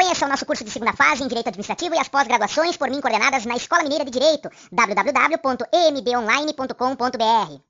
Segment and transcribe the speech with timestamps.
[0.00, 3.02] Conheça o nosso curso de segunda fase em Direito Administrativo e as pós-graduações por mim
[3.02, 7.69] coordenadas na Escola Mineira de Direito, www.embonline.com.br.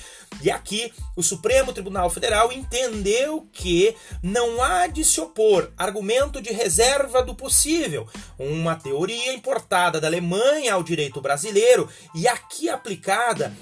[0.42, 6.52] E aqui o Supremo Tribunal Federal entendeu que não há de se opor argumento de
[6.52, 13.52] reserva do possível, uma teoria importada da Alemanha ao direito brasileiro e aqui aplicada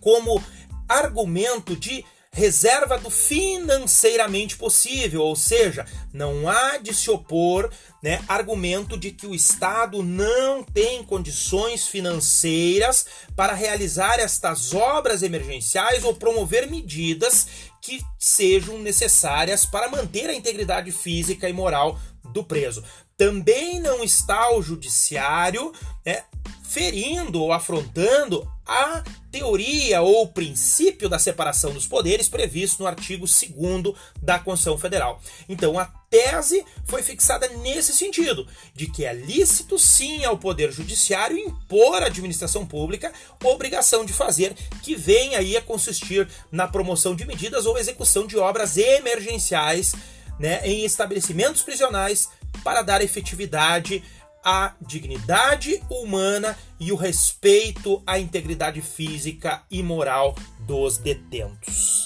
[0.00, 0.42] como
[0.88, 2.04] argumento de
[2.38, 7.68] reserva do financeiramente possível, ou seja, não há de se opor
[8.00, 16.04] né, argumento de que o Estado não tem condições financeiras para realizar estas obras emergenciais
[16.04, 17.48] ou promover medidas
[17.82, 21.98] que sejam necessárias para manter a integridade física e moral
[22.32, 22.82] do preso.
[23.16, 25.72] Também não está o judiciário
[26.06, 26.22] né,
[26.62, 29.02] ferindo ou afrontando a
[29.32, 35.20] teoria ou princípio da separação dos poderes previsto no artigo 2 da Constituição Federal.
[35.48, 41.38] Então, a tese foi fixada nesse sentido, de que é lícito sim ao Poder Judiciário
[41.38, 43.12] impor à administração pública
[43.42, 48.36] obrigação de fazer que venha aí a consistir na promoção de medidas ou execução de
[48.36, 49.94] obras emergenciais
[50.38, 52.28] né, em estabelecimentos prisionais
[52.62, 54.02] para dar efetividade
[54.44, 61.97] a dignidade humana e o respeito à integridade física e moral dos detentos.